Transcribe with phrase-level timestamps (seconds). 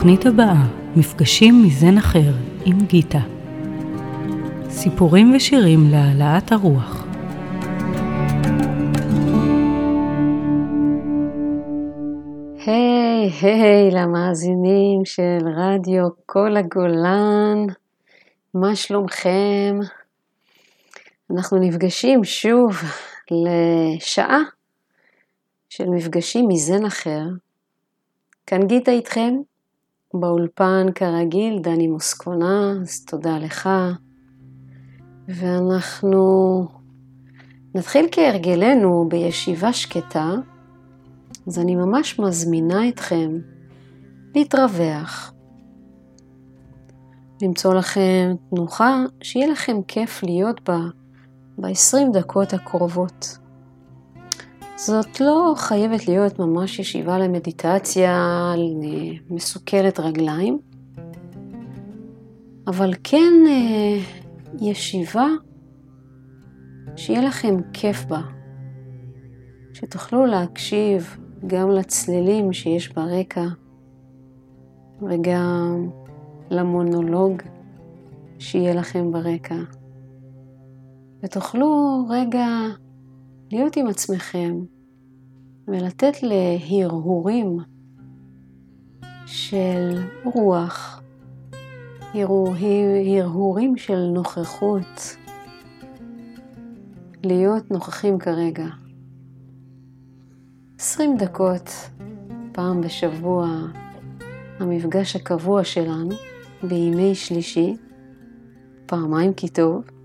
[0.00, 0.66] בתוכנית הבאה,
[0.96, 2.32] מפגשים מזן אחר
[2.64, 3.18] עם גיטה.
[4.68, 7.04] סיפורים ושירים להעלאת הרוח.
[12.66, 17.66] היי, היי, למאזינים של רדיו כל הגולן,
[18.54, 19.78] מה שלומכם?
[21.30, 22.72] אנחנו נפגשים שוב
[23.30, 24.40] לשעה
[25.68, 27.22] של מפגשים מזן אחר.
[28.46, 29.34] כאן גיטה איתכם,
[30.14, 33.68] באולפן כרגיל, דני מוסקונה, אז תודה לך.
[35.28, 36.66] ואנחנו
[37.74, 40.34] נתחיל כהרגלנו בישיבה שקטה,
[41.46, 43.30] אז אני ממש מזמינה אתכם
[44.34, 45.32] להתרווח,
[47.42, 50.78] למצוא לכם תנוחה שיהיה לכם כיף להיות בה
[51.58, 53.39] ב-20 דקות הקרובות.
[54.86, 58.14] זאת לא חייבת להיות ממש ישיבה למדיטציה
[59.30, 60.58] מסוכלת רגליים,
[62.66, 63.98] אבל כן אה,
[64.60, 65.26] ישיבה
[66.96, 68.20] שיהיה לכם כיף בה,
[69.72, 73.46] שתוכלו להקשיב גם לצלילים שיש ברקע
[75.02, 75.90] וגם
[76.50, 77.42] למונולוג
[78.38, 79.58] שיהיה לכם ברקע.
[81.22, 82.46] ותוכלו רגע
[83.52, 84.54] להיות עם עצמכם
[85.68, 87.58] ולתת להרהורים
[89.26, 91.02] של רוח,
[92.14, 95.16] הרהורים של נוכחות,
[97.24, 98.66] להיות נוכחים כרגע.
[100.78, 101.70] עשרים דקות,
[102.52, 103.48] פעם בשבוע,
[104.58, 106.14] המפגש הקבוע שלנו
[106.62, 107.76] בימי שלישי,
[108.86, 109.99] פעמיים כי טוב.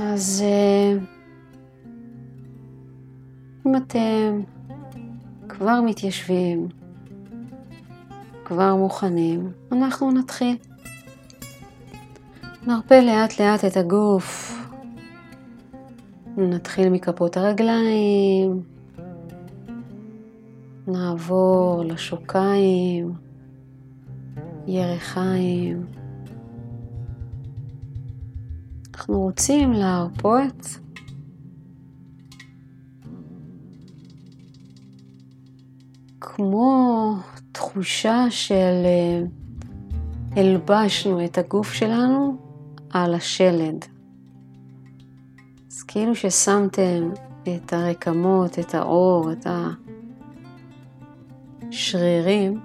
[0.00, 0.98] אז אה,
[3.66, 4.40] אם אתם
[5.48, 6.68] כבר מתיישבים,
[8.44, 10.56] כבר מוכנים, אנחנו נתחיל.
[12.66, 14.54] נרפה לאט לאט את הגוף.
[16.36, 18.62] נתחיל מכפות הרגליים,
[20.86, 23.12] נעבור לשוקיים,
[24.66, 25.97] ירחיים.
[29.08, 30.78] אנחנו רוצים להרפות
[36.20, 37.14] כמו
[37.52, 39.22] תחושה של אה,
[40.36, 42.36] הלבשנו את הגוף שלנו
[42.90, 43.84] על השלד.
[45.70, 47.10] אז כאילו ששמתם
[47.42, 49.46] את הרקמות, את האור, את
[51.70, 52.60] השרירים,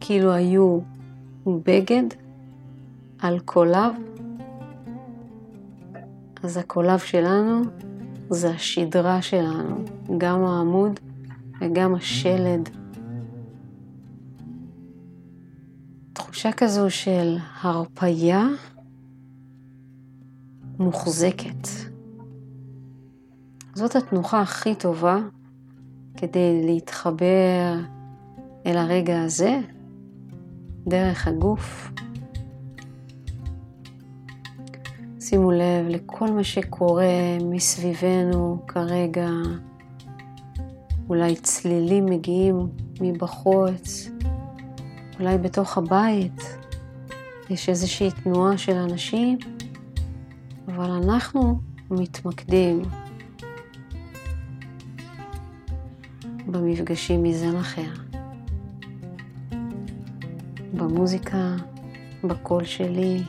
[0.00, 0.78] כאילו היו
[1.46, 2.04] בגד
[3.18, 4.13] על קולב,
[6.44, 7.62] אז הקולב שלנו
[8.30, 9.84] זה השדרה שלנו,
[10.18, 11.00] גם העמוד
[11.60, 12.68] וגם השלד.
[16.12, 18.46] תחושה כזו של הרפייה
[20.78, 21.68] מוחזקת.
[23.74, 25.18] זאת התנוחה הכי טובה
[26.16, 27.74] כדי להתחבר
[28.66, 29.60] אל הרגע הזה
[30.86, 31.90] דרך הגוף.
[35.28, 39.28] שימו לב לכל מה שקורה מסביבנו כרגע.
[41.08, 42.68] אולי צלילים מגיעים
[43.00, 44.10] מבחוץ,
[45.20, 46.42] אולי בתוך הבית
[47.50, 49.38] יש איזושהי תנועה של אנשים,
[50.68, 51.60] אבל אנחנו
[51.90, 52.82] מתמקדים
[56.46, 57.92] במפגשים מזן אחר,
[60.74, 61.56] במוזיקה,
[62.24, 63.22] בקול שלי.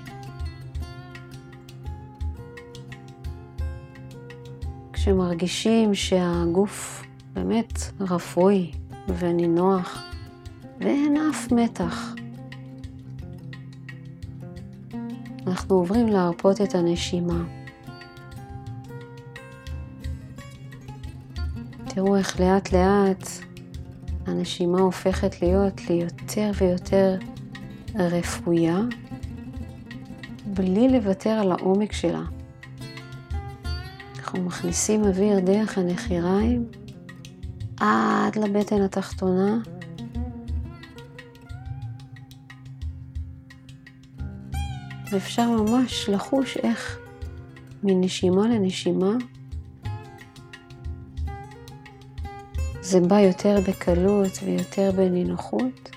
[5.05, 8.71] כשמרגישים שהגוף באמת רפוי
[9.17, 10.03] ונינוח
[10.79, 12.16] ואין אף מתח.
[15.47, 17.44] אנחנו עוברים להרפות את הנשימה.
[21.85, 23.27] תראו איך לאט לאט
[24.25, 27.18] הנשימה הופכת להיות ליותר ויותר
[27.95, 28.80] רפויה,
[30.45, 32.24] בלי לוותר על העומק שלה.
[34.35, 36.65] אנחנו מכניסים אוויר דרך הנחיריים
[37.79, 39.57] עד לבטן התחתונה.
[45.11, 46.99] ואפשר ממש לחוש איך
[47.83, 49.11] מנשימה לנשימה
[52.81, 55.94] זה בא יותר בקלות ויותר בנינוחות.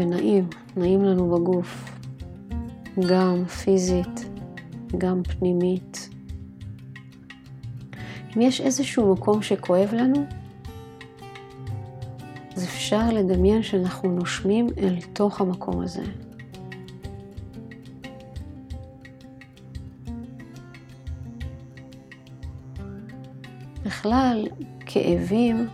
[0.00, 1.98] ונעים, נעים לנו בגוף,
[3.08, 4.30] גם פיזית,
[4.98, 6.08] גם פנימית.
[8.36, 10.26] אם יש איזשהו מקום שכואב לנו,
[12.56, 16.02] אז אפשר לדמיין שאנחנו נושמים אל תוך המקום הזה.
[23.84, 24.48] בכלל,
[24.86, 25.68] כאבים,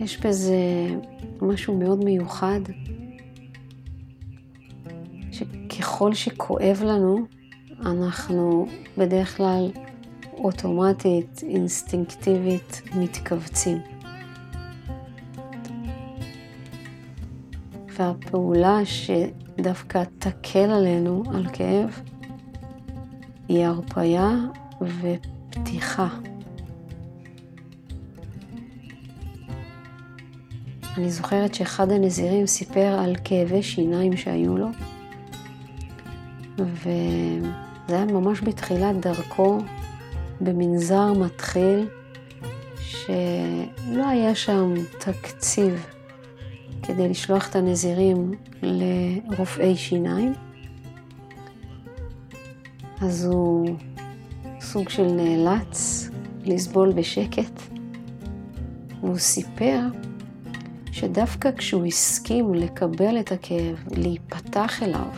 [0.00, 0.56] יש בזה
[1.42, 2.60] משהו מאוד מיוחד,
[5.32, 7.26] שככל שכואב לנו,
[7.80, 8.66] אנחנו
[8.98, 9.70] בדרך כלל
[10.32, 13.78] אוטומטית, אינסטינקטיבית, מתכווצים.
[17.88, 22.00] והפעולה שדווקא תקל עלינו על כאב
[23.48, 24.30] היא הרפאיה
[24.80, 26.08] ופתיחה.
[30.98, 34.68] אני זוכרת שאחד הנזירים סיפר על כאבי שיניים שהיו לו,
[36.58, 36.86] וזה
[37.88, 39.58] היה ממש בתחילת דרכו
[40.40, 41.88] במנזר מתחיל,
[42.80, 45.86] שלא היה שם תקציב
[46.82, 50.34] כדי לשלוח את הנזירים לרופאי שיניים,
[53.00, 53.76] אז הוא
[54.60, 56.08] סוג של נאלץ
[56.44, 57.62] לסבול בשקט.
[59.00, 59.80] והוא סיפר
[61.00, 65.08] שדווקא כשהוא הסכים לקבל את הכאב, להיפתח אליו,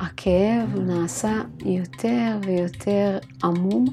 [0.00, 1.32] הכאב נעשה
[1.64, 3.84] יותר ויותר עמום,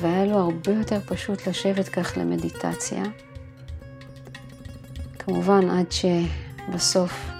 [0.00, 3.02] והיה לו הרבה יותר פשוט לשבת כך למדיטציה.
[5.18, 7.30] כמובן עד שבסוף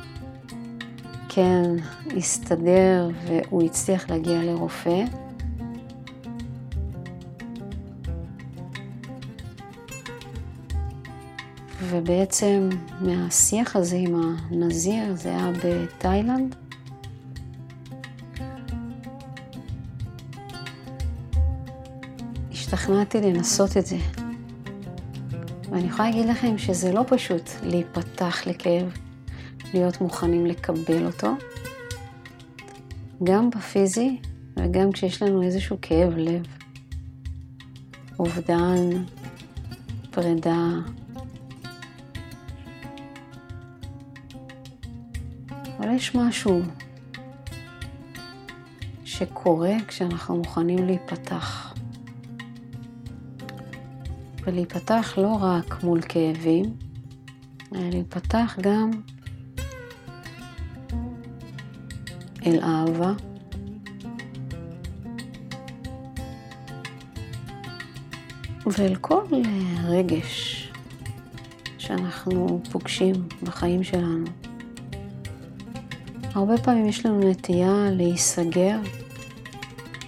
[1.28, 1.62] כן
[2.16, 5.25] הסתדר והוא הצליח להגיע לרופא.
[11.90, 12.68] ובעצם
[13.00, 16.54] מהשיח הזה עם הנזיר, זה היה בתאילנד.
[22.52, 23.96] השתכנעתי לנסות את זה.
[25.70, 28.92] ואני יכולה להגיד לכם שזה לא פשוט להיפתח לכאב,
[29.74, 31.28] להיות מוכנים לקבל אותו,
[33.24, 34.16] גם בפיזי
[34.56, 36.42] וגם כשיש לנו איזשהו כאב לב,
[38.18, 38.90] אובדן,
[40.10, 40.68] פרידה,
[45.96, 46.62] יש משהו
[49.04, 51.74] שקורה כשאנחנו מוכנים להיפתח.
[54.42, 56.76] ולהיפתח לא רק מול כאבים,
[57.74, 58.90] אלא להיפתח גם
[62.46, 63.12] אל אהבה.
[68.66, 69.24] ואל כל
[69.84, 70.68] רגש
[71.78, 74.45] שאנחנו פוגשים בחיים שלנו.
[76.36, 78.78] הרבה פעמים יש לנו נטייה להיסגר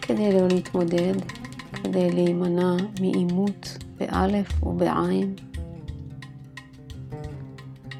[0.03, 1.15] כדי לא להתמודד,
[1.73, 5.35] כדי להימנע מעימות באלף או בעין.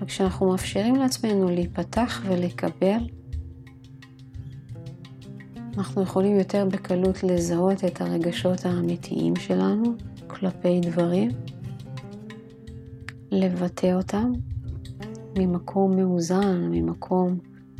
[0.01, 3.09] וכשאנחנו מאפשרים לעצמנו להיפתח ולקבל,
[5.77, 9.95] אנחנו יכולים יותר בקלות לזהות את הרגשות האמיתיים שלנו
[10.27, 11.31] כלפי דברים,
[13.31, 14.33] לבטא אותם
[15.39, 17.39] ממקום מאוזן, ממקום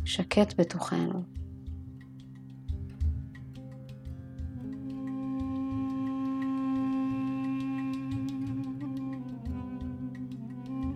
[0.09, 1.23] שקט בתוכנו.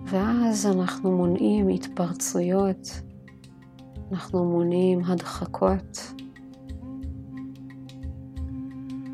[0.05, 3.01] ואז אנחנו מונעים התפרצויות,
[4.11, 6.13] אנחנו מונעים הדחקות,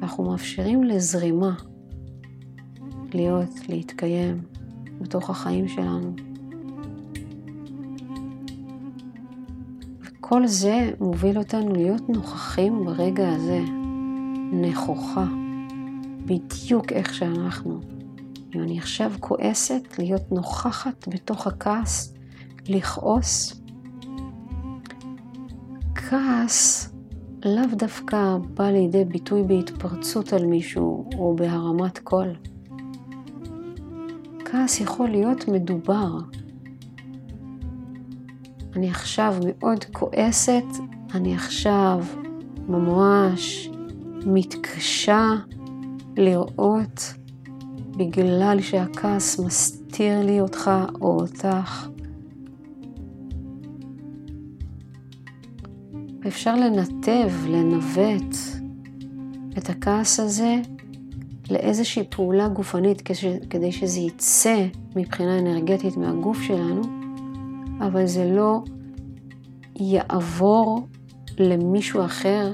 [0.02, 1.56] אנחנו מאפשרים לזרימה
[3.14, 4.42] להיות, להתקיים
[5.02, 6.29] בתוך החיים שלנו.
[10.30, 13.60] כל זה מוביל אותנו להיות נוכחים ברגע הזה,
[14.52, 15.26] נכוחה,
[16.26, 17.80] בדיוק איך שאנחנו.
[18.56, 22.14] אם אני עכשיו כועסת, להיות נוכחת בתוך הכעס,
[22.68, 23.62] לכעוס.
[25.96, 26.94] כעס
[27.46, 32.36] לאו דווקא בא לידי ביטוי בהתפרצות על מישהו או בהרמת קול.
[34.46, 36.18] כעס יכול להיות מדובר,
[38.76, 40.66] אני עכשיו מאוד כועסת,
[41.14, 42.06] אני עכשיו
[42.68, 43.70] ממש
[44.26, 45.26] מתקשה
[46.18, 47.14] לראות
[47.98, 50.72] בגלל שהכעס מסתיר לי אותך
[51.02, 51.88] או אותך.
[56.28, 58.36] אפשר לנתב, לנווט
[59.58, 60.56] את הכעס הזה
[61.52, 63.02] לאיזושהי פעולה גופנית
[63.50, 66.99] כדי שזה יצא מבחינה אנרגטית מהגוף שלנו,
[67.82, 68.62] אבל זה לא
[69.76, 70.88] יעבור
[71.38, 72.54] למישהו אחר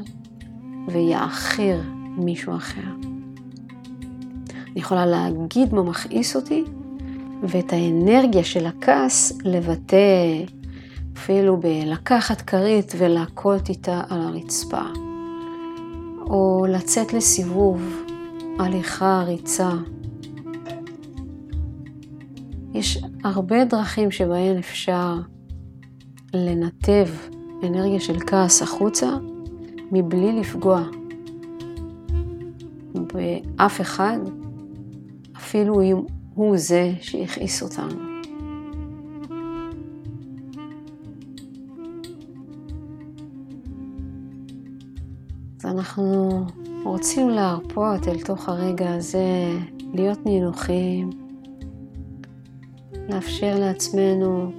[0.88, 1.82] ויאחר
[2.18, 2.82] מישהו אחר.
[4.72, 6.64] אני יכולה להגיד מה מכעיס אותי,
[7.44, 10.44] ואת האנרגיה של הכעס לבטא
[11.18, 14.82] אפילו בלקחת כרית ולהכות איתה על הרצפה,
[16.22, 18.04] או לצאת לסיבוב,
[18.60, 19.70] הליכה, ריצה.
[22.76, 25.16] יש הרבה דרכים שבהן אפשר
[26.34, 27.08] לנתב
[27.64, 29.18] אנרגיה של כעס החוצה
[29.92, 30.84] מבלי לפגוע
[33.14, 34.18] באף אחד,
[35.38, 35.98] אפילו אם
[36.34, 38.02] הוא זה שהכעיס אותנו.
[45.60, 46.46] אז אנחנו
[46.84, 49.58] רוצים להרפות אל תוך הרגע הזה,
[49.94, 51.25] להיות נינוחים,
[53.10, 54.52] לאפשר לעצמנו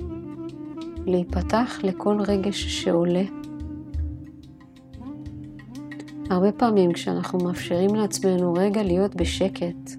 [1.06, 3.22] להיפתח לכל רגש שעולה.
[6.30, 9.90] הרבה פעמים כשאנחנו מאפשרים לעצמנו רגע להיות בשקט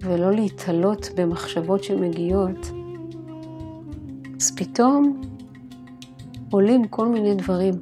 [0.00, 2.70] ולא להתעלות במחשבות שמגיעות,
[4.40, 5.20] אז פתאום
[6.50, 7.74] עולים כל מיני דברים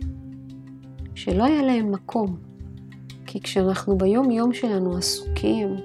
[1.14, 2.36] שלא היה להם מקום.
[3.26, 5.76] כי כשאנחנו ביום יום שלנו עסוקים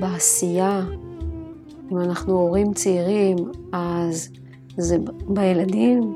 [0.00, 0.84] בעשייה,
[1.92, 3.36] אם אנחנו הורים צעירים,
[3.72, 4.28] אז
[4.76, 4.96] זה
[5.28, 6.14] בילדים.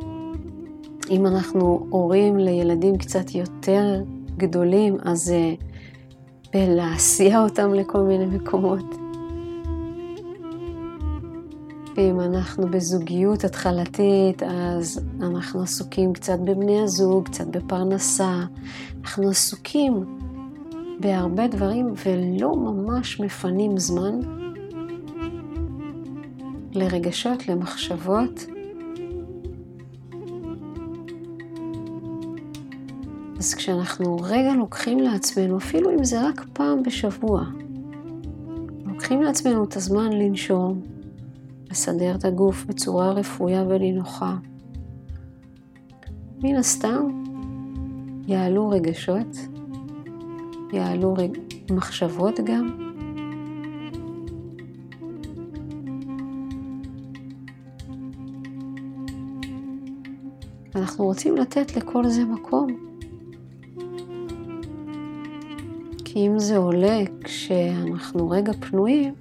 [1.11, 4.03] אם אנחנו הורים לילדים קצת יותר
[4.37, 5.55] גדולים, אז זה
[6.53, 8.85] בלהסיע אותם לכל מיני מקומות.
[11.97, 18.45] ואם אנחנו בזוגיות התחלתית, אז אנחנו עסוקים קצת בבני הזוג, קצת בפרנסה.
[19.01, 20.05] אנחנו עסוקים
[21.01, 24.21] בהרבה דברים ולא ממש מפנים זמן
[26.75, 28.47] לרגשות, למחשבות.
[33.39, 37.45] אז כשאנחנו רגע לוקחים לעצמנו, אפילו אם זה רק פעם בשבוע,
[38.87, 40.81] לוקחים לעצמנו את הזמן לנשום,
[41.71, 44.37] לסדר את הגוף בצורה רפויה ונינוחה.
[46.43, 47.25] מן הסתם
[48.27, 49.37] יעלו רגשות,
[50.73, 51.39] יעלו רג...
[51.71, 52.84] מחשבות גם.
[60.77, 62.67] אנחנו רוצים לתת לכל זה מקום.
[66.05, 69.15] כי אם זה עולה כשאנחנו רגע פנויים,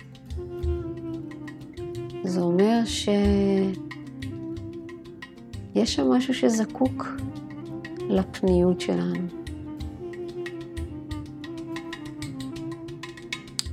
[2.24, 3.16] זה אומר שיש
[5.96, 7.08] שם משהו שזקוק
[8.10, 9.28] לפניות שלנו.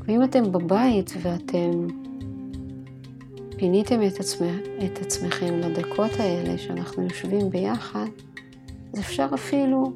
[0.05, 1.87] ואם אתם בבית ואתם
[3.61, 4.51] פיניתם את, עצמא,
[4.85, 8.07] את עצמכם לדקות האלה שאנחנו יושבים ביחד,
[8.93, 9.93] אז אפשר אפילו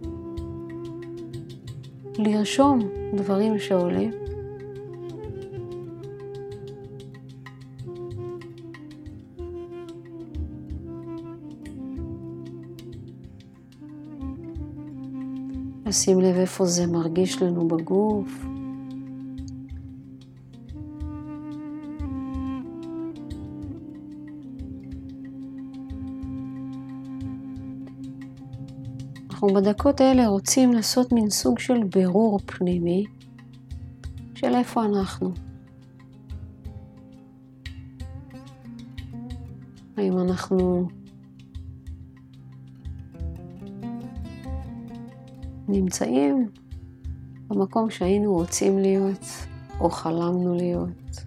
[2.18, 2.78] לרשום
[3.14, 4.10] דברים שעולים.
[15.86, 18.53] לשים לב איפה זה מרגיש לנו בגוף.
[29.44, 33.04] אנחנו בדקות האלה רוצים לעשות מין סוג של בירור פנימי
[34.34, 35.32] של איפה אנחנו.
[39.96, 40.88] האם אנחנו
[45.68, 46.48] נמצאים
[47.48, 49.26] במקום שהיינו רוצים להיות
[49.80, 51.24] או חלמנו להיות?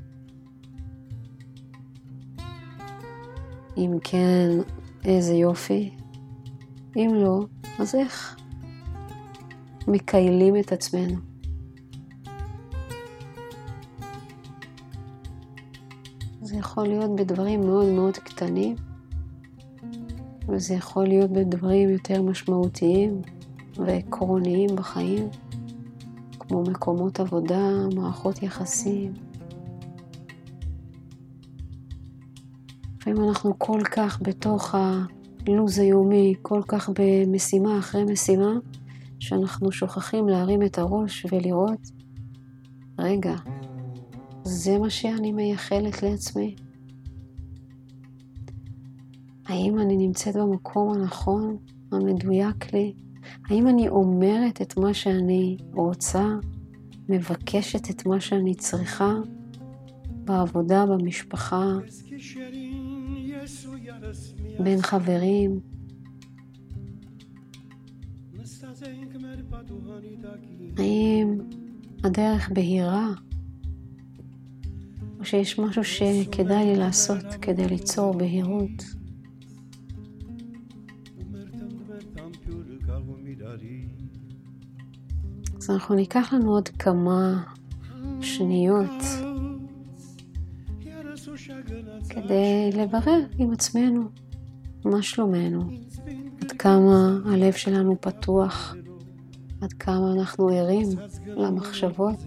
[3.78, 4.50] אם כן,
[5.06, 5.92] איזה יופי.
[6.98, 7.46] אם לא,
[7.80, 8.38] אז איך
[9.88, 11.16] מקיילים את עצמנו?
[16.42, 18.76] זה יכול להיות בדברים מאוד מאוד קטנים,
[20.48, 23.22] וזה יכול להיות בדברים יותר משמעותיים
[23.76, 25.30] ועקרוניים בחיים,
[26.40, 29.14] כמו מקומות עבודה, מערכות יחסים.
[32.98, 35.17] לפעמים אנחנו כל כך בתוך ה...
[35.48, 38.54] לו"ז היומי כל כך במשימה אחרי משימה,
[39.20, 41.92] שאנחנו שוכחים להרים את הראש ולראות,
[43.00, 43.36] רגע,
[44.44, 46.56] זה מה שאני מייחלת לעצמי?
[49.46, 51.58] האם אני נמצאת במקום הנכון,
[51.92, 52.94] המדויק לי?
[53.50, 56.26] האם אני אומרת את מה שאני רוצה,
[57.10, 59.14] מבקשת את מה שאני צריכה,
[60.26, 61.74] בעבודה, במשפחה,
[64.64, 65.60] בין חברים.
[70.78, 71.38] האם
[72.04, 73.08] הדרך בהירה,
[75.20, 78.84] או שיש משהו שכדאי לי לעשות כדי ליצור בהירות?
[85.58, 87.44] אז אנחנו ניקח לנו עוד כמה
[88.22, 89.04] שניות
[92.28, 94.02] כדי לברר עם עצמנו
[94.86, 95.62] מה שלומנו,
[96.42, 98.76] עד כמה הלב שלנו פתוח,
[99.62, 100.88] עד כמה אנחנו ערים
[101.28, 102.20] למחשבות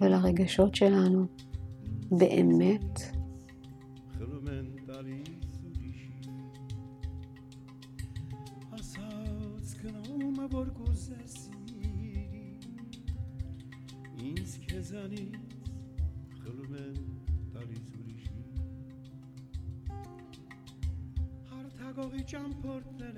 [0.00, 1.26] ולרגשות שלנו
[2.10, 3.13] באמת.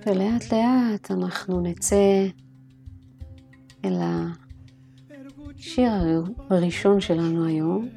[0.07, 2.27] ולאט לאט אנחנו נצא
[3.85, 3.97] אל
[5.57, 7.89] השיר הראשון שלנו היום.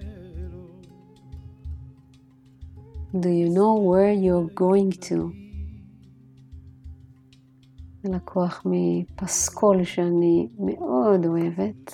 [3.14, 5.16] Do you know where you're going to?
[8.04, 11.92] לקוח מפסקול שאני מאוד אוהבת.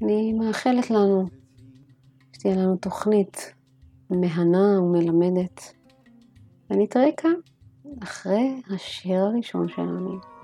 [0.00, 1.28] ואני מאחלת לנו
[2.32, 3.54] שתהיה לנו תוכנית
[4.10, 5.74] מהנה ומלמדת,
[6.70, 7.34] ונתראה כאן
[8.02, 10.35] אחרי השיר הראשון שלנו.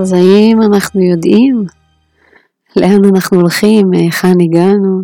[0.00, 1.64] אז האם אנחנו יודעים
[2.76, 5.02] לאן אנחנו הולכים, מהיכן הגענו?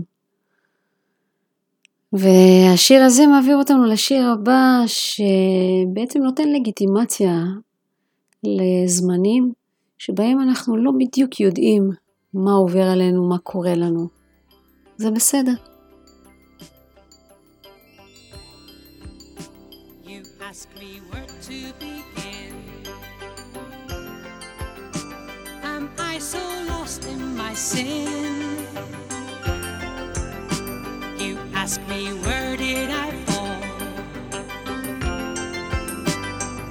[2.12, 7.44] והשיר הזה מעביר אותנו לשיר הבא, שבעצם נותן לגיטימציה
[8.44, 9.52] לזמנים
[9.98, 11.90] שבהם אנחנו לא בדיוק יודעים
[12.34, 14.08] מה עובר עלינו, מה קורה לנו.
[14.96, 15.52] זה בסדר.
[20.04, 20.91] You ask me
[27.52, 28.66] my sin.
[31.18, 33.62] You ask me, where did I fall?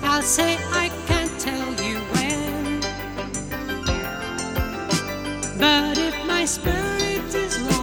[0.01, 2.79] I'll say, I can't tell you when.
[5.59, 7.80] But if my spirit is lost,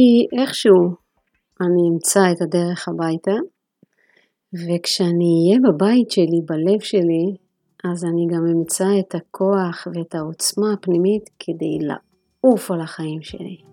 [0.00, 0.94] כי איכשהו
[1.60, 3.36] אני אמצא את הדרך הביתה,
[4.54, 7.26] וכשאני אהיה בבית שלי, בלב שלי,
[7.84, 13.69] אז אני גם אמצא את הכוח ואת העוצמה הפנימית כדי לעוף על החיים שלי.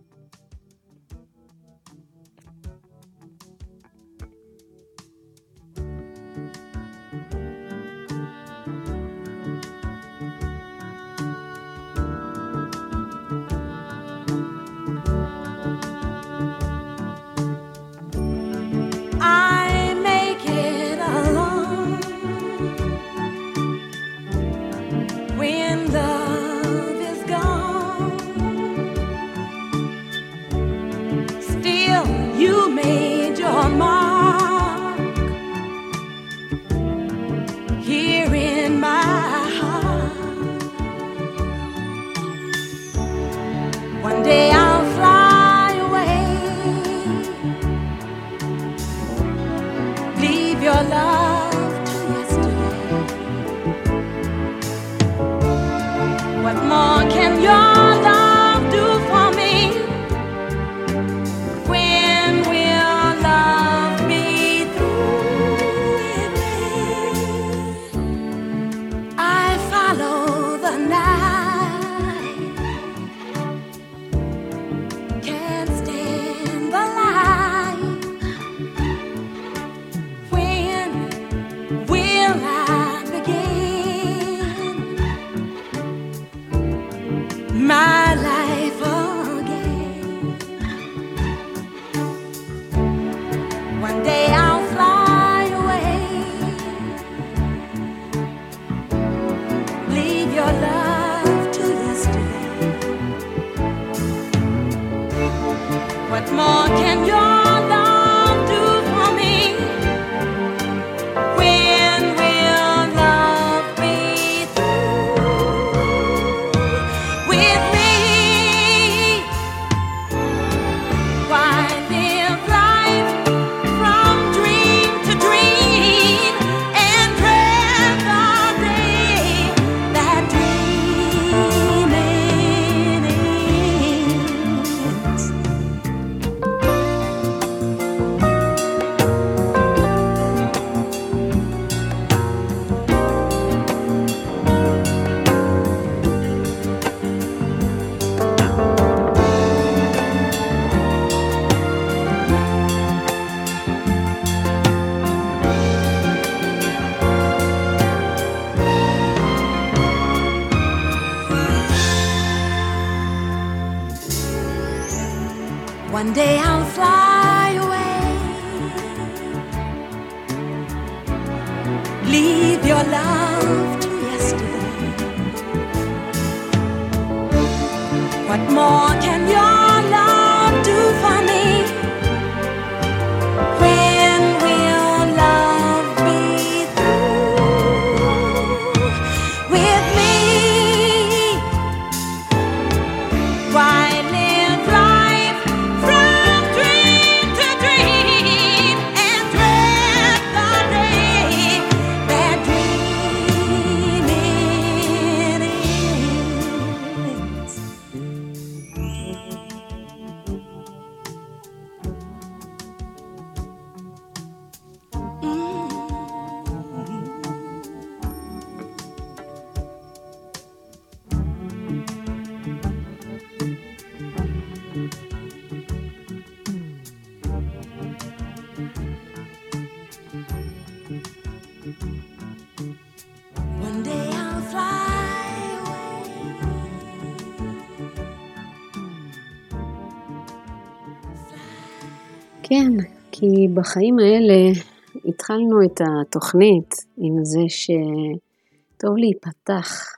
[243.58, 244.60] בחיים האלה
[245.06, 249.98] התחלנו את התוכנית עם זה שטוב להיפתח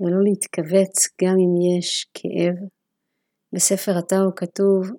[0.00, 2.54] ולא להתכווץ גם אם יש כאב.
[3.52, 4.90] בספר הטאו כתוב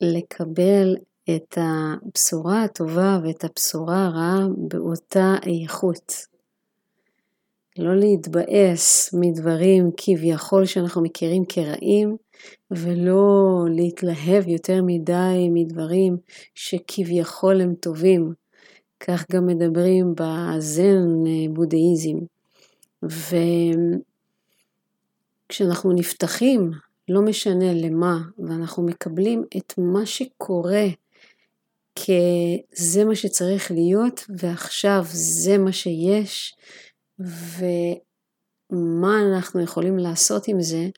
[0.00, 0.96] לקבל
[1.36, 6.12] את הבשורה הטובה ואת הבשורה הרעה באותה איכות.
[7.78, 12.16] לא להתבאס מדברים כביכול שאנחנו מכירים כרעים,
[12.70, 16.16] ולא להתלהב יותר מדי מדברים
[16.54, 18.32] שכביכול הם טובים.
[19.00, 22.18] כך גם מדברים בזן אה, בודהיזם.
[25.48, 26.70] וכשאנחנו נפתחים,
[27.08, 30.86] לא משנה למה, ואנחנו מקבלים את מה שקורה
[31.94, 36.54] כזה מה שצריך להיות, ועכשיו זה מה שיש,
[37.18, 40.88] ומה אנחנו יכולים לעשות עם זה,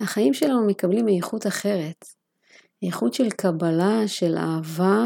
[0.00, 2.04] החיים שלנו מקבלים איכות אחרת.
[2.82, 5.04] איכות של קבלה, של אהבה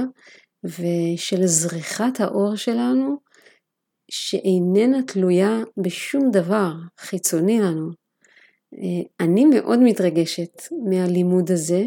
[0.65, 3.17] ושל זריחת האור שלנו,
[4.11, 7.91] שאיננה תלויה בשום דבר חיצוני לנו.
[8.75, 11.85] אה, אני מאוד מתרגשת מהלימוד הזה,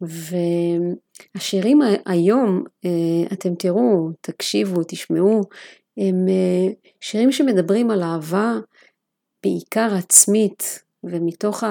[0.00, 5.40] והשירים היום, אה, אתם תראו, תקשיבו, תשמעו,
[5.96, 8.52] הם אה, שירים שמדברים על אהבה
[9.44, 11.64] בעיקר עצמית, ומתוך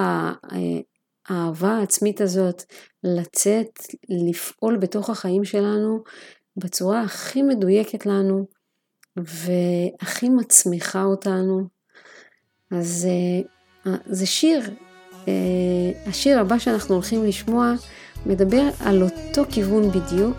[1.30, 2.64] האהבה העצמית הזאת
[3.04, 6.04] לצאת, לפעול בתוך החיים שלנו
[6.58, 8.48] בצורה הכי מדויקת לנו
[9.18, 11.68] והכי מצמיחה אותנו.
[12.72, 13.08] אז
[13.86, 14.70] אה, זה שיר,
[15.28, 17.74] אה, השיר הבא שאנחנו הולכים לשמוע
[18.26, 20.38] מדבר על אותו כיוון בדיוק,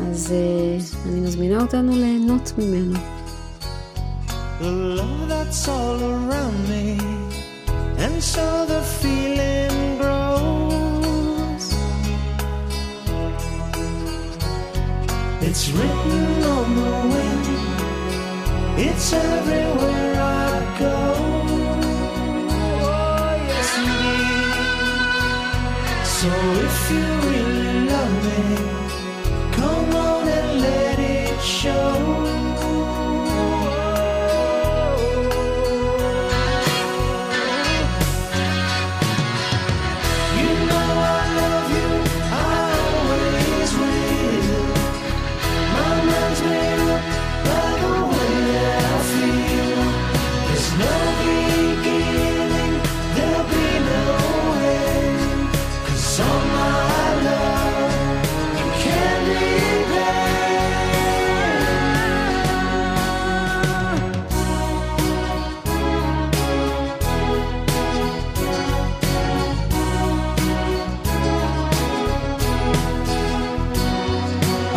[0.00, 2.98] אז אה, אני מזמינה אותנו ליהנות ממנו.
[4.60, 7.13] The love that's all around me
[8.04, 11.66] and so the feeling grows.
[15.46, 17.46] It's written on the wind,
[18.86, 20.98] it's everywhere I go.
[22.82, 23.70] Oh, yes.
[26.18, 26.30] So
[26.68, 27.23] if you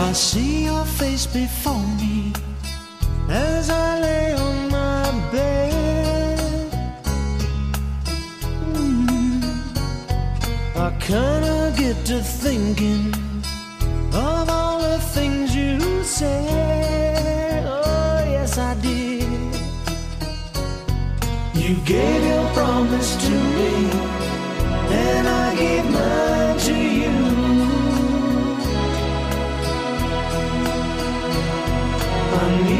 [0.07, 2.31] I see your face before me
[3.29, 6.71] as I lay on my bed.
[8.71, 9.43] Mm.
[10.77, 13.13] I kinda get to thinking
[14.13, 17.65] of all the things you said.
[17.67, 19.27] Oh, yes, I did.
[21.53, 23.73] You gave your promise to me,
[24.89, 26.36] and I gave mine.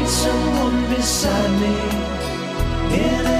[0.08, 3.37] someone beside me.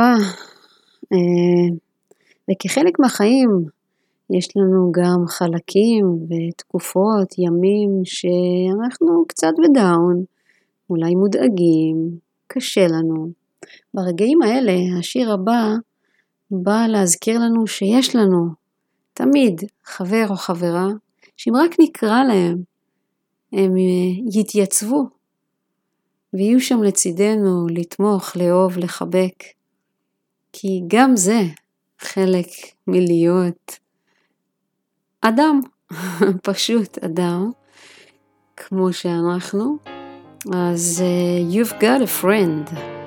[0.00, 0.14] טובה.
[1.12, 1.76] אה,
[2.50, 3.64] וכחלק מהחיים
[4.30, 10.24] יש לנו גם חלקים ותקופות, ימים שאנחנו קצת בדאון,
[10.90, 13.30] אולי מודאגים, קשה לנו.
[13.94, 15.74] ברגעים האלה השיר הבא
[16.50, 18.46] בא להזכיר לנו שיש לנו
[19.14, 20.88] תמיד חבר או חברה,
[21.36, 22.56] שאם רק נקרא להם,
[23.52, 25.04] הם אה, יתייצבו
[26.34, 29.59] ויהיו שם לצידנו לתמוך, לאהוב, לחבק.
[30.52, 31.42] כי גם זה
[31.98, 32.46] חלק
[32.86, 33.78] מלהיות
[35.20, 35.60] אדם,
[36.42, 37.50] פשוט אדם,
[38.56, 39.76] כמו שאנחנו.
[40.54, 42.99] אז uh, you've got a friend.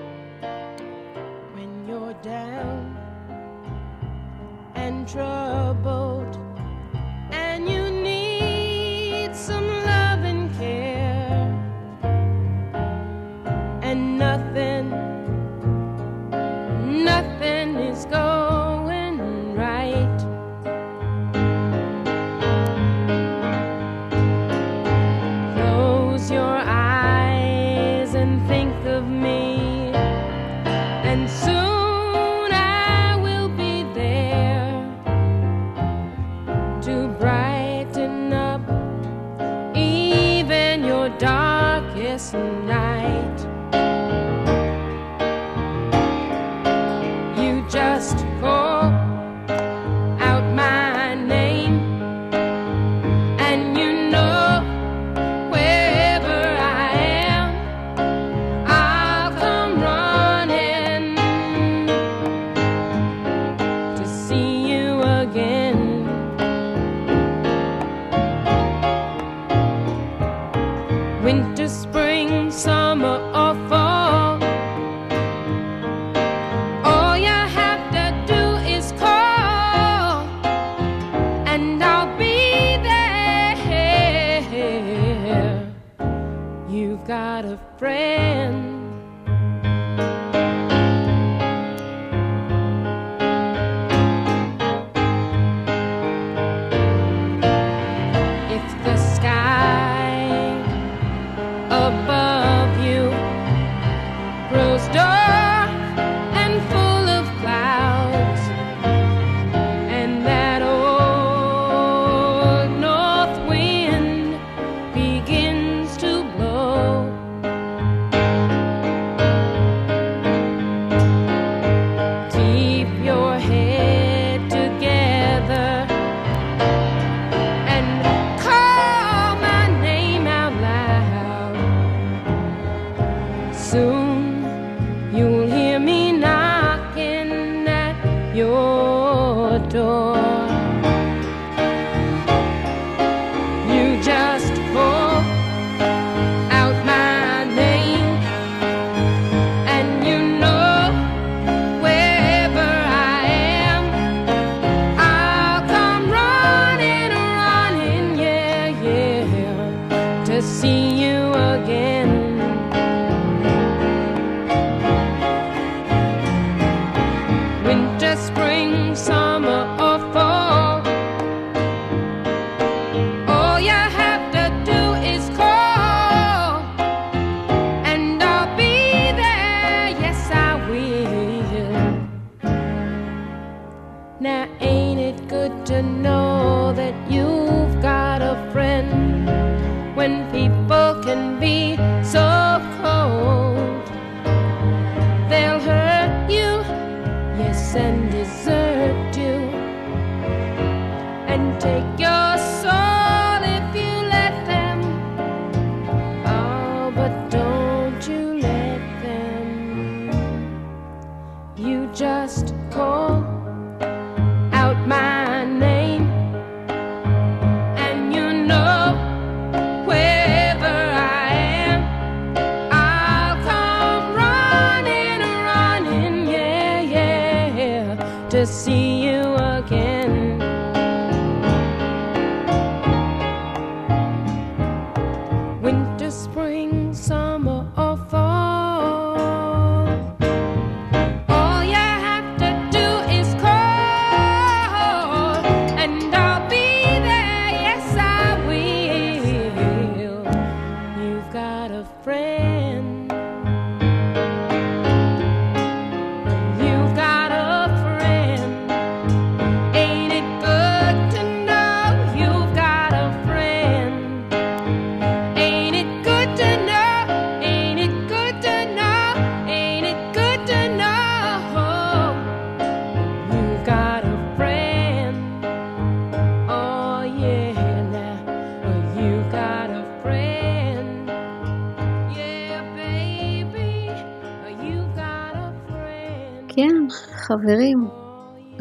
[286.56, 286.90] כן,
[287.28, 287.88] חברים,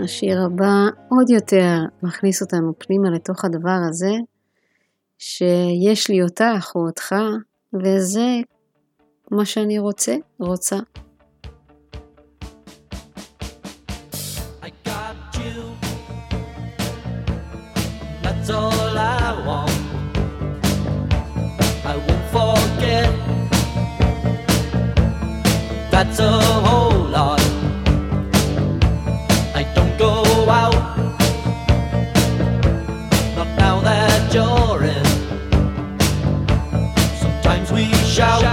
[0.05, 4.13] השיר הבא עוד יותר מכניס אותנו פנימה לתוך הדבר הזה,
[5.19, 7.15] שיש לי אותך או אותך,
[7.75, 8.41] וזה
[9.31, 10.77] מה שאני רוצה, רוצה.
[38.23, 38.52] shout.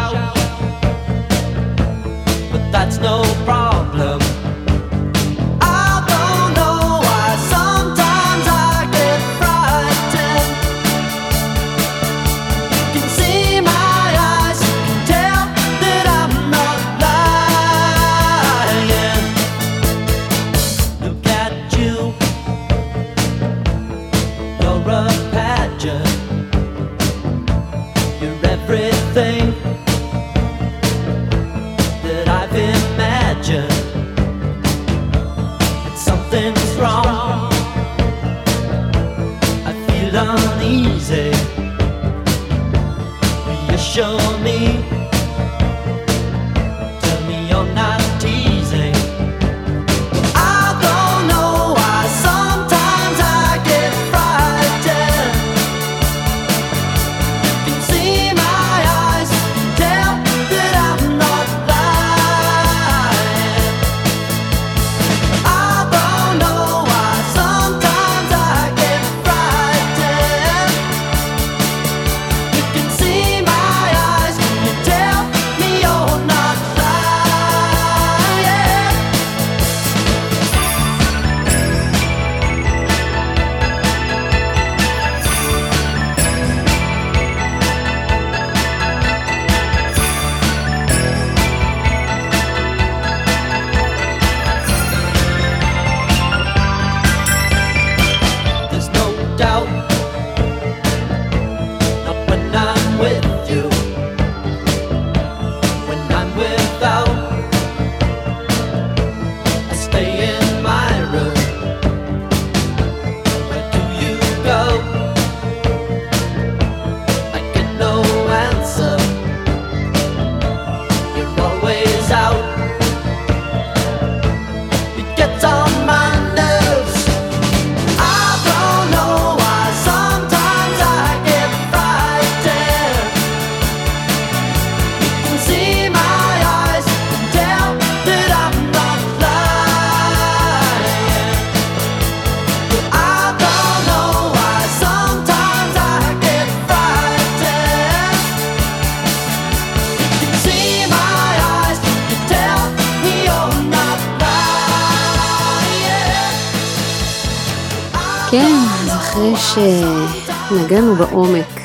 [160.80, 161.60] שנגענו בעומק,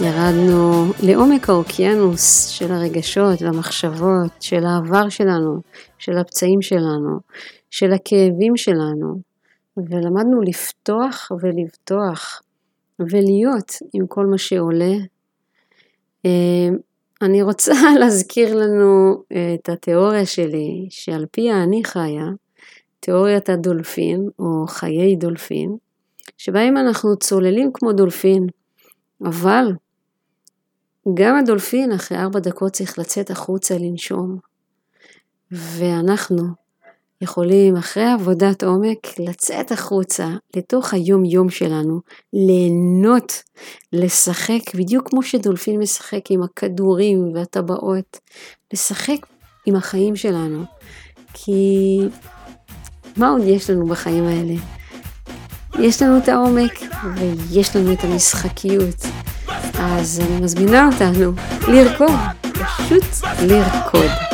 [0.00, 5.60] ירדנו לעומק האוקיינוס של הרגשות והמחשבות, של העבר שלנו,
[5.98, 7.18] של הפצעים שלנו,
[7.70, 9.20] של הכאבים שלנו,
[9.76, 12.42] ולמדנו לפתוח ולבטוח
[13.00, 14.94] ולהיות עם כל מה שעולה.
[16.26, 16.68] אה,
[17.22, 19.22] אני רוצה להזכיר לנו
[19.54, 22.26] את התיאוריה שלי, שעל פיה אני חיה,
[23.00, 25.76] תיאוריית הדולפין, או חיי דולפין,
[26.38, 28.46] שבהם אנחנו צוללים כמו דולפין,
[29.24, 29.72] אבל
[31.14, 34.38] גם הדולפין אחרי ארבע דקות צריך לצאת החוצה לנשום,
[35.52, 36.42] ואנחנו
[37.20, 42.00] יכולים אחרי עבודת עומק לצאת החוצה לתוך היום יום שלנו,
[42.32, 43.42] ליהנות,
[43.92, 48.18] לשחק בדיוק כמו שדולפין משחק עם הכדורים והטבעות,
[48.72, 49.26] לשחק
[49.66, 50.64] עם החיים שלנו,
[51.34, 51.98] כי
[53.16, 54.77] מה עוד יש לנו בחיים האלה?
[55.80, 56.80] יש לנו את העומק
[57.14, 59.06] ויש לנו את המשחקיות.
[59.78, 61.32] אז אני מזמינה אותנו
[61.68, 62.10] לרקוד,
[62.42, 63.04] פשוט
[63.42, 64.27] לרקוד.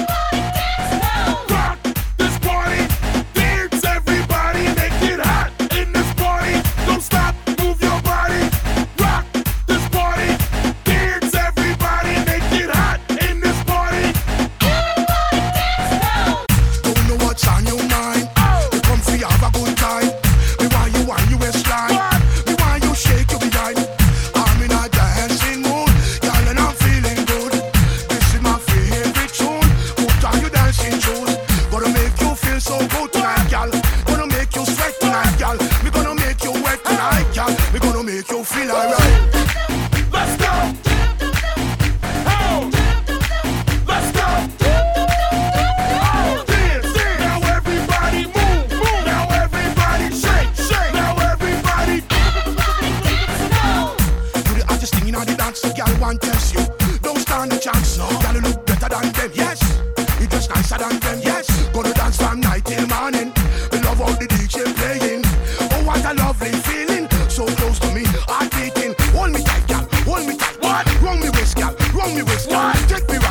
[72.04, 72.74] Tell me gone.
[72.86, 73.23] Take me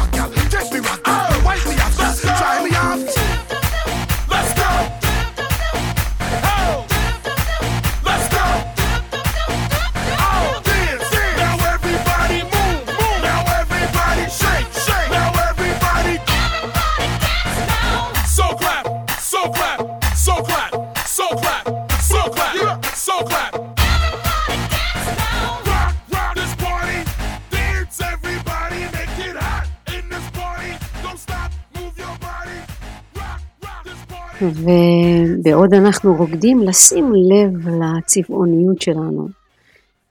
[34.45, 39.27] ובעוד אנחנו רוקדים, לשים לב לצבעוניות שלנו.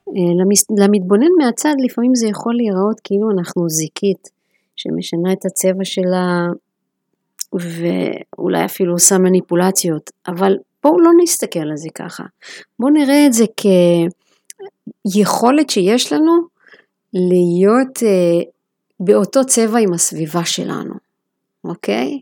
[0.08, 0.44] אה,
[0.78, 4.28] למתבונן מהצד לפעמים זה יכול להיראות כאילו אנחנו זיקית
[4.76, 6.46] שמשנה את הצבע שלה
[7.52, 12.24] ואולי אפילו עושה מניפולציות, אבל בואו לא נסתכל על זה ככה.
[12.78, 13.44] בואו נראה את זה
[15.12, 16.32] כיכולת שיש לנו
[17.14, 18.40] להיות אה,
[19.00, 20.94] באותו צבע עם הסביבה שלנו,
[21.64, 22.20] אוקיי?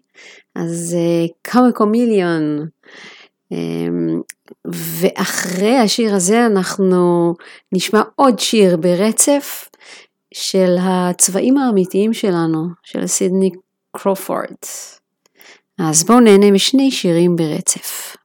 [0.61, 0.97] אז
[1.45, 2.67] כמה קומיליון.
[3.53, 4.21] אמ,
[5.01, 7.35] ואחרי השיר הזה אנחנו
[7.73, 9.69] נשמע עוד שיר ברצף
[10.35, 13.51] של הצבעים האמיתיים שלנו, של סידני
[13.97, 14.57] קרופורד.
[15.79, 18.17] אז בואו נהנה משני שירים ברצף.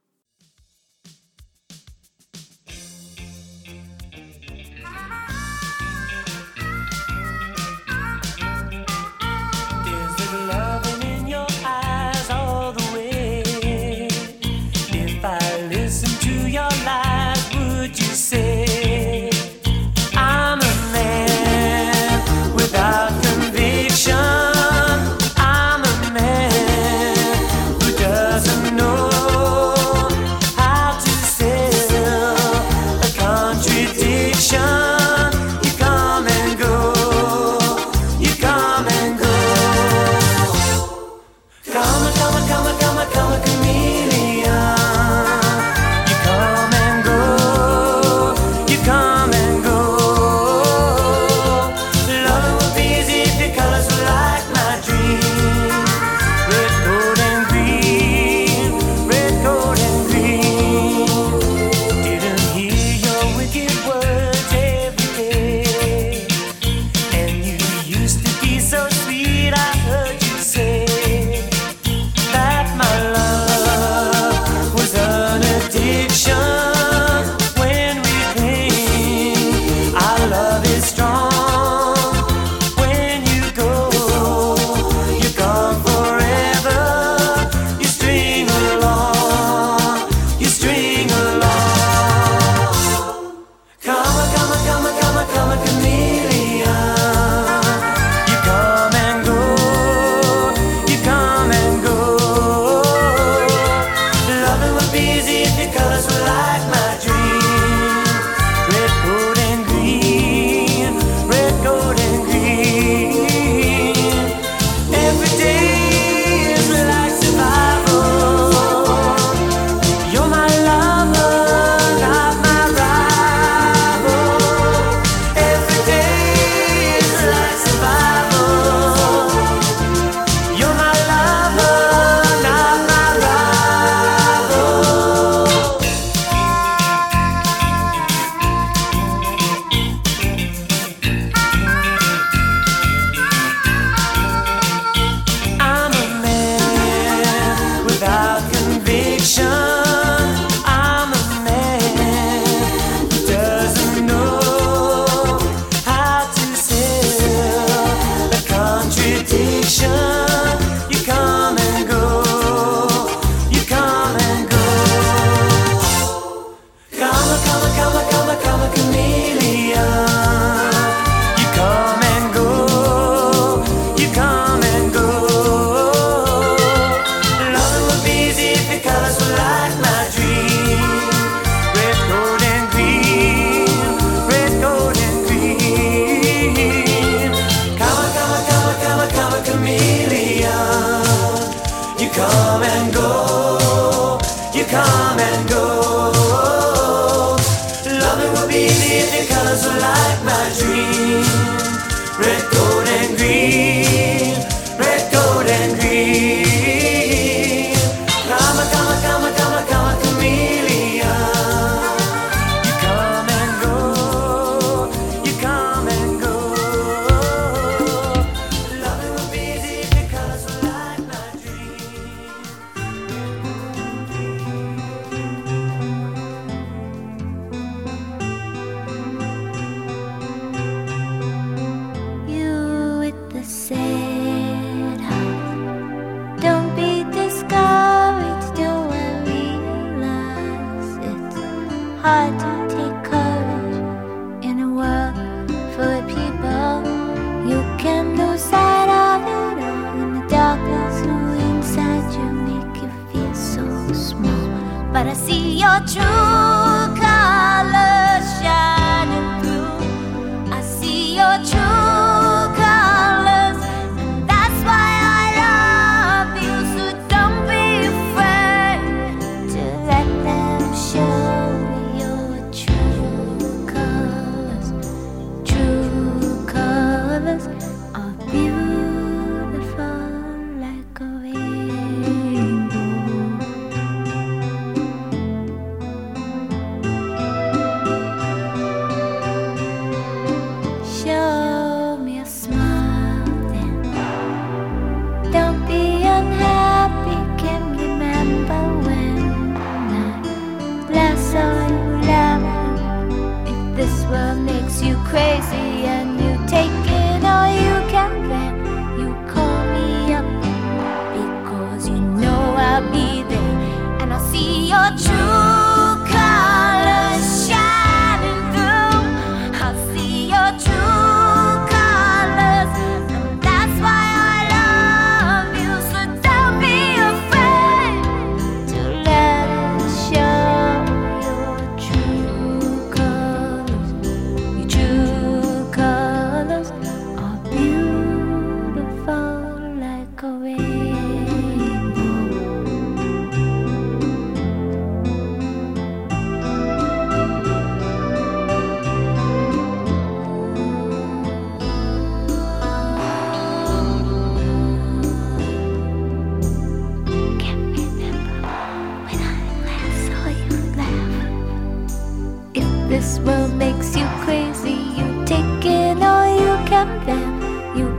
[255.06, 257.95] gotta see your true colors.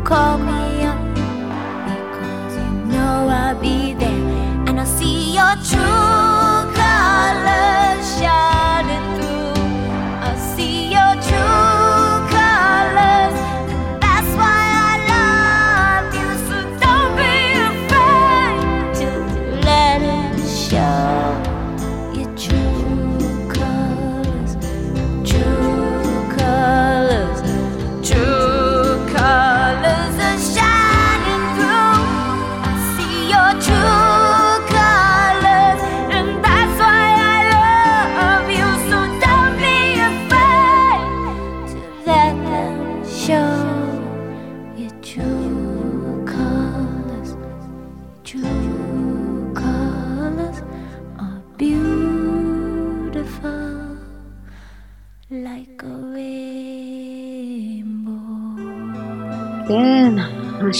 [0.07, 0.97] call me up
[1.85, 4.09] because you know I'll be there
[4.65, 6.36] and I'll see your truth.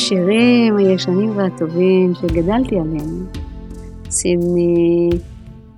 [0.07, 3.25] השירים הישנים והטובים שגדלתי עליהם,
[4.09, 5.09] סידני,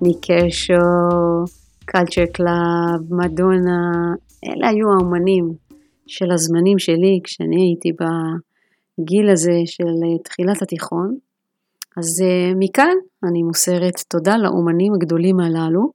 [0.02, 0.74] ניק קרשו,
[1.84, 4.14] Culture Club, מדונה,
[4.44, 5.52] אלה היו האומנים
[6.06, 11.16] של הזמנים שלי כשאני הייתי בגיל הזה של אה, תחילת התיכון.
[11.96, 15.90] אז אה, מכאן אני מוסרת תודה לאומנים הגדולים הללו.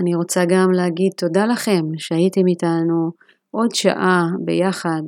[0.00, 3.10] אני רוצה גם להגיד תודה לכם שהייתם איתנו
[3.50, 5.02] עוד שעה ביחד.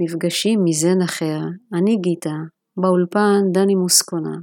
[0.00, 1.40] מפגשים מזן אחר.
[1.74, 2.36] אני גיטה,
[2.76, 4.36] באולפן דני מוסקונה,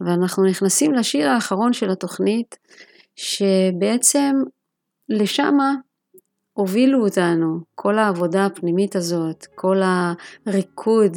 [0.00, 2.56] ואנחנו נכנסים לשיר האחרון של התוכנית,
[3.16, 4.36] שבעצם
[5.08, 5.74] לשמה
[6.52, 9.80] הובילו אותנו, כל העבודה הפנימית הזאת, כל
[10.46, 11.16] הריקוד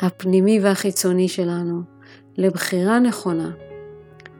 [0.00, 1.80] הפנימי והחיצוני שלנו,
[2.38, 3.71] לבחירה נכונה.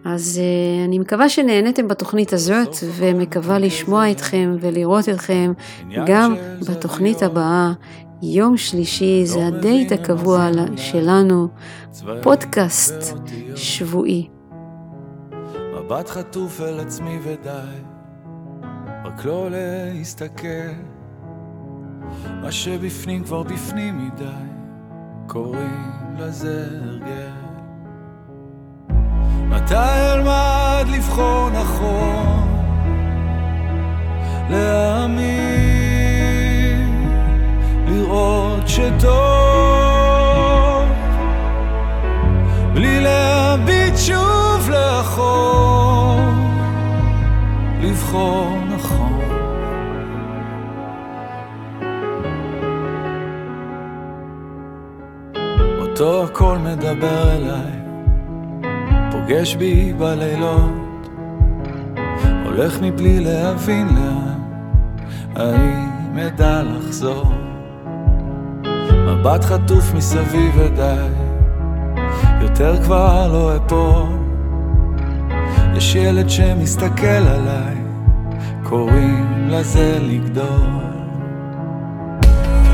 [0.04, 5.52] אז uh, אני מקווה שנהניתם בתוכנית הזאת, ומקווה לשמוע אתכם ולראות אתכם
[6.06, 6.36] גם
[6.68, 7.72] בתוכנית הבאה.
[8.22, 11.48] יום שלישי זה הדייט הקבוע שלנו,
[12.22, 13.16] פודקאסט
[13.56, 14.28] שבועי.
[15.74, 17.50] מבט חטוף אל עצמי ודי,
[19.04, 20.46] רק לא להסתכל.
[22.42, 24.24] מה שבפנים כבר בפנים מדי,
[25.26, 27.41] קוראים לזה הרגל.
[29.52, 29.74] מתי
[30.14, 32.48] אלמד לבחור נכון,
[34.50, 35.82] להאמין,
[37.88, 39.12] לראות שטוב,
[42.74, 46.20] בלי להביט שוב לאחור,
[47.80, 49.20] לבחור נכון.
[55.80, 57.81] אותו הכל מדבר אליי,
[59.32, 61.08] פוגש בי בלילות,
[62.44, 64.38] הולך מבלי להבין לאן,
[65.36, 67.32] האם אדע לחזור?
[69.06, 71.08] מבט חטוף מסביב ודי,
[72.40, 74.18] יותר כבר לא אפול.
[75.76, 77.76] יש ילד שמסתכל עליי,
[78.62, 80.92] קוראים לזה לגדול.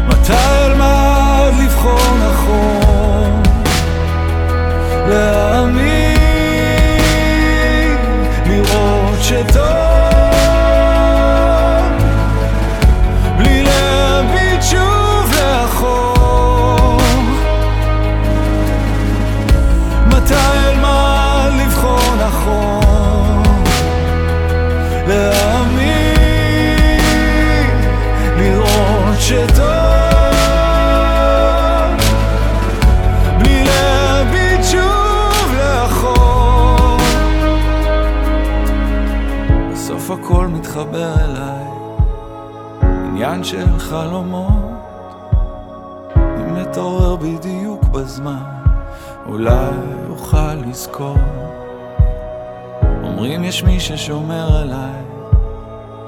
[0.09, 3.43] מתי אלמד לבחור נכון?
[5.09, 6.08] להאמין,
[9.19, 9.65] לראות שטוב,
[13.39, 17.01] בלי להביט שוב לאחור.
[20.07, 20.58] מתי
[40.79, 41.65] הכל מתחבר אליי,
[42.83, 44.53] עניין של חלומות.
[46.17, 48.43] אם אתעורר בדיוק בזמן,
[49.27, 49.71] אולי
[50.11, 51.17] אוכל לזכור.
[53.03, 55.03] אומרים יש מי ששומר עליי,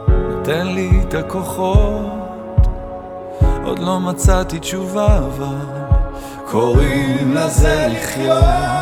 [0.09, 2.66] נותן לי את הכוחות.
[3.64, 5.66] עוד לא מצאתי תשובה אבל,
[6.51, 8.80] קוראים לזה לחיות.